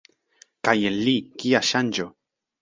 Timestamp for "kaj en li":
0.67-1.13